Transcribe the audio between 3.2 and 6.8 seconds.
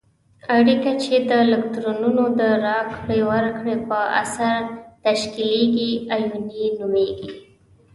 ورکړې په اثر تشکیلیږي آیوني